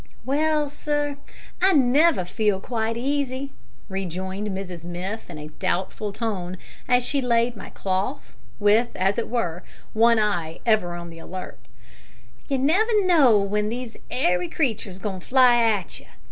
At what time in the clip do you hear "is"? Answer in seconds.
14.95-14.99